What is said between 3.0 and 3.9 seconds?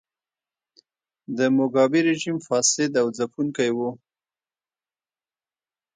او ځپونکی و.